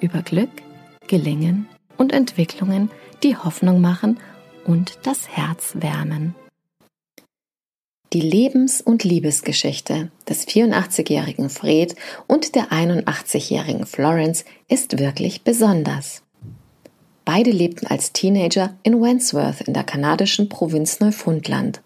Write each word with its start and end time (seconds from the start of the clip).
über 0.00 0.22
Glück, 0.22 0.50
Gelingen 1.06 1.66
und 1.96 2.12
Entwicklungen, 2.12 2.90
die 3.22 3.36
Hoffnung 3.36 3.80
machen 3.80 4.18
und 4.64 4.98
das 5.02 5.28
Herz 5.28 5.72
wärmen. 5.74 6.34
Die 8.12 8.20
Lebens- 8.20 8.80
und 8.80 9.04
Liebesgeschichte 9.04 10.10
des 10.28 10.48
84-jährigen 10.48 11.48
Fred 11.48 11.94
und 12.26 12.56
der 12.56 12.72
81-jährigen 12.72 13.86
Florence 13.86 14.44
ist 14.66 14.98
wirklich 14.98 15.42
besonders. 15.42 16.22
Beide 17.24 17.52
lebten 17.52 17.86
als 17.86 18.12
Teenager 18.12 18.74
in 18.82 19.00
Wandsworth 19.00 19.60
in 19.60 19.74
der 19.74 19.84
kanadischen 19.84 20.48
Provinz 20.48 20.98
Neufundland 20.98 21.82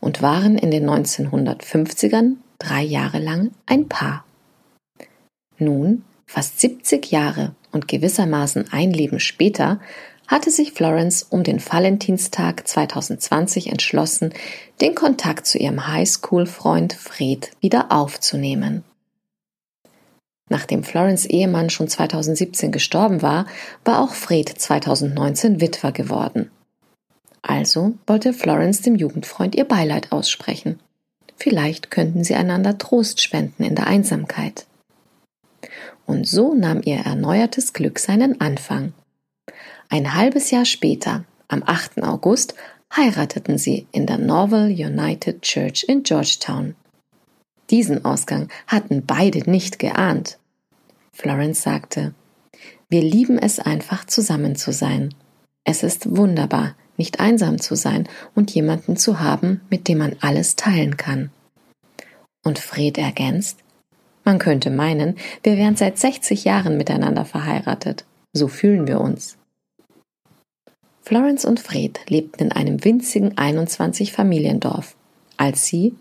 und 0.00 0.22
waren 0.22 0.56
in 0.56 0.70
den 0.70 0.88
1950ern 0.88 2.36
drei 2.58 2.82
Jahre 2.82 3.18
lang 3.18 3.50
ein 3.66 3.86
Paar. 3.86 4.24
Nun, 5.58 6.04
fast 6.26 6.60
70 6.60 7.10
Jahre 7.10 7.54
und 7.72 7.88
gewissermaßen 7.88 8.72
ein 8.72 8.92
Leben 8.92 9.20
später, 9.20 9.80
hatte 10.26 10.50
sich 10.50 10.72
Florence 10.72 11.22
um 11.22 11.44
den 11.44 11.64
Valentinstag 11.64 12.66
2020 12.66 13.68
entschlossen, 13.68 14.34
den 14.80 14.94
Kontakt 14.94 15.46
zu 15.46 15.58
ihrem 15.58 15.86
Highschool-Freund 15.86 16.92
Fred 16.92 17.52
wieder 17.60 17.92
aufzunehmen. 17.92 18.82
Nachdem 20.48 20.84
Florence 20.84 21.26
Ehemann 21.26 21.70
schon 21.70 21.88
2017 21.88 22.70
gestorben 22.70 23.22
war, 23.22 23.46
war 23.84 24.00
auch 24.00 24.14
Fred 24.14 24.48
2019 24.48 25.60
Witwer 25.60 25.92
geworden. 25.92 26.50
Also 27.42 27.94
wollte 28.06 28.32
Florence 28.32 28.82
dem 28.82 28.96
Jugendfreund 28.96 29.54
ihr 29.54 29.64
Beileid 29.64 30.12
aussprechen. 30.12 30.80
Vielleicht 31.36 31.90
könnten 31.90 32.24
sie 32.24 32.34
einander 32.34 32.78
Trost 32.78 33.20
spenden 33.20 33.62
in 33.62 33.74
der 33.74 33.86
Einsamkeit. 33.86 34.66
Und 36.06 36.26
so 36.26 36.54
nahm 36.54 36.80
ihr 36.84 36.98
erneuertes 36.98 37.72
Glück 37.72 37.98
seinen 37.98 38.40
Anfang. 38.40 38.92
Ein 39.88 40.14
halbes 40.14 40.50
Jahr 40.50 40.64
später, 40.64 41.24
am 41.48 41.62
8. 41.64 42.02
August, 42.02 42.54
heirateten 42.94 43.58
sie 43.58 43.86
in 43.92 44.06
der 44.06 44.18
Norval 44.18 44.70
United 44.70 45.42
Church 45.42 45.84
in 45.88 46.02
Georgetown. 46.02 46.74
Diesen 47.70 48.04
Ausgang 48.04 48.48
hatten 48.68 49.04
beide 49.04 49.50
nicht 49.50 49.78
geahnt. 49.78 50.38
Florence 51.12 51.62
sagte, 51.62 52.14
wir 52.88 53.02
lieben 53.02 53.38
es 53.38 53.58
einfach 53.58 54.04
zusammen 54.04 54.54
zu 54.54 54.72
sein. 54.72 55.12
Es 55.64 55.82
ist 55.82 56.16
wunderbar, 56.16 56.76
nicht 56.96 57.18
einsam 57.18 57.60
zu 57.60 57.74
sein 57.74 58.08
und 58.34 58.52
jemanden 58.52 58.96
zu 58.96 59.18
haben, 59.18 59.60
mit 59.68 59.88
dem 59.88 59.98
man 59.98 60.16
alles 60.20 60.54
teilen 60.54 60.96
kann. 60.96 61.30
Und 62.44 62.60
Fred 62.60 62.96
ergänzt, 62.96 63.58
man 64.26 64.38
könnte 64.40 64.70
meinen, 64.70 65.16
wir 65.44 65.56
wären 65.56 65.76
seit 65.76 65.96
60 65.98 66.44
Jahren 66.44 66.76
miteinander 66.76 67.24
verheiratet. 67.24 68.04
So 68.32 68.48
fühlen 68.48 68.86
wir 68.86 69.00
uns. 69.00 69.38
Florence 71.00 71.44
und 71.44 71.60
Fred 71.60 72.00
lebten 72.08 72.42
in 72.42 72.52
einem 72.52 72.84
winzigen 72.84 73.38
21 73.38 74.12
Familiendorf, 74.12 74.96
als 75.36 75.64
sie, 75.64 75.94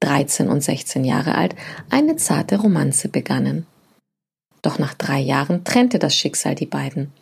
13 0.00 0.48
und 0.48 0.60
16 0.60 1.04
Jahre 1.04 1.36
alt, 1.36 1.54
eine 1.88 2.16
zarte 2.16 2.60
Romanze 2.60 3.08
begannen. 3.08 3.64
Doch 4.60 4.80
nach 4.80 4.94
drei 4.94 5.20
Jahren 5.20 5.62
trennte 5.62 6.00
das 6.00 6.16
Schicksal 6.16 6.56
die 6.56 6.66
beiden. 6.66 7.12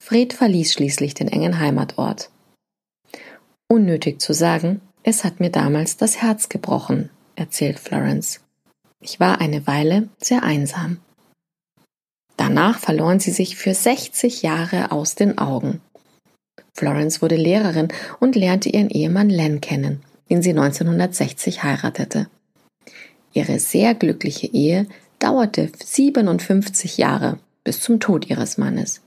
Fred 0.00 0.32
verließ 0.32 0.72
schließlich 0.72 1.14
den 1.14 1.26
engen 1.26 1.58
Heimatort. 1.58 2.30
Unnötig 3.66 4.20
zu 4.20 4.32
sagen, 4.34 4.80
es 5.02 5.24
hat 5.24 5.40
mir 5.40 5.50
damals 5.50 5.96
das 5.96 6.22
Herz 6.22 6.48
gebrochen, 6.48 7.10
erzählt 7.34 7.80
Florence. 7.80 8.40
Ich 9.02 9.18
war 9.18 9.40
eine 9.40 9.66
Weile 9.66 10.08
sehr 10.18 10.42
einsam. 10.42 10.98
Danach 12.36 12.78
verloren 12.78 13.20
sie 13.20 13.30
sich 13.30 13.56
für 13.56 13.74
60 13.74 14.42
Jahre 14.42 14.92
aus 14.92 15.14
den 15.14 15.38
Augen. 15.38 15.80
Florence 16.74 17.20
wurde 17.20 17.36
Lehrerin 17.36 17.88
und 18.18 18.36
lernte 18.36 18.68
ihren 18.68 18.90
Ehemann 18.90 19.30
Len 19.30 19.60
kennen, 19.60 20.02
den 20.28 20.42
sie 20.42 20.50
1960 20.50 21.62
heiratete. 21.62 22.28
Ihre 23.32 23.58
sehr 23.58 23.94
glückliche 23.94 24.46
Ehe 24.46 24.86
dauerte 25.18 25.70
57 25.82 26.98
Jahre 26.98 27.38
bis 27.64 27.80
zum 27.80 28.00
Tod 28.00 28.28
ihres 28.28 28.58
Mannes. 28.58 29.02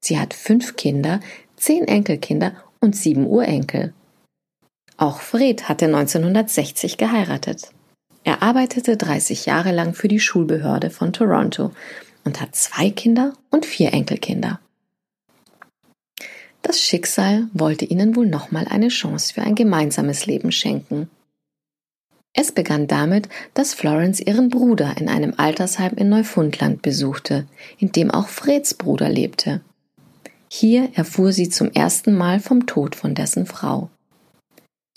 Sie 0.00 0.18
hat 0.18 0.34
fünf 0.34 0.76
Kinder, 0.76 1.20
zehn 1.56 1.86
Enkelkinder 1.88 2.52
und 2.80 2.94
sieben 2.94 3.26
Urenkel. 3.26 3.92
Auch 4.96 5.20
Fred 5.20 5.68
hatte 5.68 5.86
1960 5.86 6.96
geheiratet. 6.96 7.70
Er 8.26 8.42
arbeitete 8.42 8.96
30 8.96 9.46
Jahre 9.46 9.70
lang 9.70 9.94
für 9.94 10.08
die 10.08 10.18
Schulbehörde 10.18 10.90
von 10.90 11.12
Toronto 11.12 11.70
und 12.24 12.40
hat 12.40 12.56
zwei 12.56 12.90
Kinder 12.90 13.34
und 13.50 13.64
vier 13.64 13.92
Enkelkinder. 13.92 14.58
Das 16.60 16.80
Schicksal 16.80 17.46
wollte 17.52 17.84
ihnen 17.84 18.16
wohl 18.16 18.26
nochmal 18.26 18.66
eine 18.68 18.88
Chance 18.88 19.32
für 19.32 19.42
ein 19.42 19.54
gemeinsames 19.54 20.26
Leben 20.26 20.50
schenken. 20.50 21.08
Es 22.32 22.50
begann 22.50 22.88
damit, 22.88 23.28
dass 23.54 23.74
Florence 23.74 24.18
ihren 24.18 24.48
Bruder 24.48 24.96
in 24.96 25.08
einem 25.08 25.34
Altersheim 25.36 25.94
in 25.94 26.08
Neufundland 26.08 26.82
besuchte, 26.82 27.46
in 27.78 27.92
dem 27.92 28.10
auch 28.10 28.26
Freds 28.26 28.74
Bruder 28.74 29.08
lebte. 29.08 29.60
Hier 30.48 30.90
erfuhr 30.94 31.30
sie 31.30 31.48
zum 31.48 31.70
ersten 31.70 32.12
Mal 32.16 32.40
vom 32.40 32.66
Tod 32.66 32.96
von 32.96 33.14
dessen 33.14 33.46
Frau. 33.46 33.88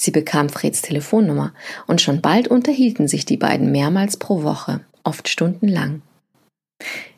Sie 0.01 0.11
bekam 0.11 0.47
Freds 0.47 0.81
Telefonnummer 0.81 1.53
und 1.85 1.99
schon 1.99 2.21
bald 2.21 2.47
unterhielten 2.47 3.09
sich 3.09 3.25
die 3.25 3.35
beiden 3.35 3.69
mehrmals 3.71 4.15
pro 4.15 4.43
Woche, 4.43 4.79
oft 5.03 5.27
stundenlang. 5.27 6.01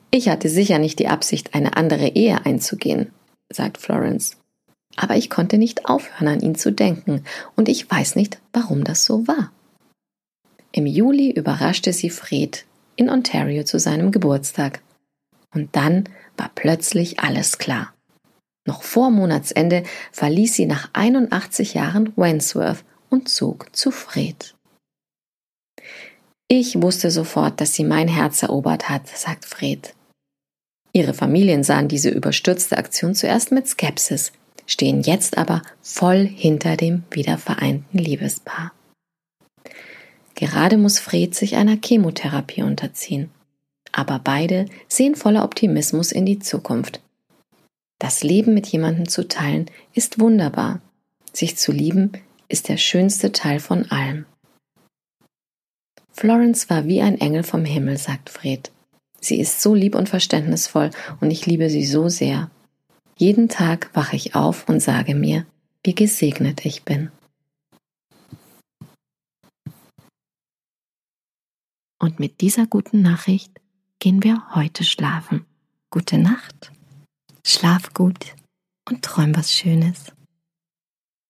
Ich 0.09 0.29
hatte 0.29 0.49
sicher 0.49 0.79
nicht 0.79 0.97
die 0.97 1.07
Absicht, 1.07 1.53
eine 1.53 1.77
andere 1.77 2.07
Ehe 2.07 2.43
einzugehen, 2.43 3.13
sagt 3.51 3.77
Florence. 3.77 4.37
Aber 4.95 5.15
ich 5.15 5.29
konnte 5.29 5.59
nicht 5.59 5.85
aufhören, 5.85 6.27
an 6.27 6.39
ihn 6.41 6.55
zu 6.55 6.71
denken, 6.71 7.23
und 7.55 7.69
ich 7.69 7.89
weiß 7.89 8.15
nicht, 8.15 8.39
warum 8.51 8.83
das 8.83 9.05
so 9.05 9.27
war. 9.27 9.51
Im 10.71 10.87
Juli 10.87 11.31
überraschte 11.31 11.93
sie 11.93 12.09
Fred 12.09 12.65
in 12.95 13.09
Ontario 13.11 13.63
zu 13.63 13.77
seinem 13.77 14.11
Geburtstag. 14.11 14.81
Und 15.53 15.75
dann 15.75 16.09
war 16.35 16.49
plötzlich 16.55 17.19
alles 17.19 17.59
klar. 17.59 17.93
Noch 18.71 18.83
vor 18.83 19.11
Monatsende 19.11 19.83
verließ 20.13 20.53
sie 20.53 20.65
nach 20.65 20.91
81 20.93 21.73
Jahren 21.73 22.13
Wandsworth 22.15 22.85
und 23.09 23.27
zog 23.27 23.75
zu 23.75 23.91
Fred. 23.91 24.55
Ich 26.47 26.81
wusste 26.81 27.11
sofort, 27.11 27.59
dass 27.59 27.73
sie 27.73 27.83
mein 27.83 28.07
Herz 28.07 28.43
erobert 28.43 28.87
hat, 28.87 29.09
sagt 29.09 29.43
Fred. 29.43 29.93
Ihre 30.93 31.13
Familien 31.13 31.65
sahen 31.65 31.89
diese 31.89 32.11
überstürzte 32.11 32.77
Aktion 32.77 33.13
zuerst 33.13 33.51
mit 33.51 33.67
Skepsis, 33.67 34.31
stehen 34.65 35.01
jetzt 35.01 35.37
aber 35.37 35.63
voll 35.81 36.25
hinter 36.25 36.77
dem 36.77 37.03
wiedervereinten 37.11 37.99
Liebespaar. 37.99 38.71
Gerade 40.35 40.77
muss 40.77 40.97
Fred 40.97 41.35
sich 41.35 41.57
einer 41.57 41.77
Chemotherapie 41.83 42.63
unterziehen. 42.63 43.31
Aber 43.91 44.19
beide 44.23 44.67
sehen 44.87 45.15
voller 45.15 45.43
Optimismus 45.43 46.13
in 46.13 46.25
die 46.25 46.39
Zukunft 46.39 47.01
das 48.01 48.23
Leben 48.23 48.55
mit 48.55 48.65
jemandem 48.65 49.07
zu 49.07 49.27
teilen 49.27 49.69
ist 49.93 50.19
wunderbar. 50.19 50.81
Sich 51.33 51.55
zu 51.57 51.71
lieben 51.71 52.13
ist 52.47 52.67
der 52.67 52.77
schönste 52.77 53.31
Teil 53.31 53.59
von 53.59 53.91
allem. 53.91 54.25
Florence 56.11 56.67
war 56.71 56.87
wie 56.87 57.01
ein 57.01 57.21
Engel 57.21 57.43
vom 57.43 57.63
Himmel, 57.63 57.97
sagt 57.97 58.31
Fred. 58.31 58.71
Sie 59.19 59.39
ist 59.39 59.61
so 59.61 59.75
lieb 59.75 59.93
und 59.93 60.09
verständnisvoll 60.09 60.89
und 61.19 61.29
ich 61.29 61.45
liebe 61.45 61.69
sie 61.69 61.85
so 61.85 62.09
sehr. 62.09 62.49
Jeden 63.17 63.49
Tag 63.49 63.91
wache 63.93 64.15
ich 64.15 64.33
auf 64.33 64.67
und 64.67 64.79
sage 64.79 65.13
mir, 65.13 65.45
wie 65.83 65.93
gesegnet 65.93 66.65
ich 66.65 66.81
bin. 66.81 67.11
Und 71.99 72.19
mit 72.19 72.41
dieser 72.41 72.65
guten 72.65 73.03
Nachricht 73.03 73.51
gehen 73.99 74.23
wir 74.23 74.41
heute 74.55 74.83
schlafen. 74.83 75.45
Gute 75.91 76.17
Nacht. 76.17 76.71
Schlaf 77.43 77.93
gut 77.93 78.35
und 78.87 79.03
träum 79.03 79.35
was 79.35 79.51
Schönes. 79.51 80.13